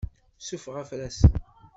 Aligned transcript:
Sufeɣ 0.39 0.75
afrasen. 0.81 1.33